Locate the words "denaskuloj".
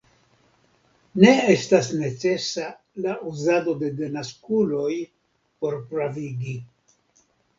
4.01-4.89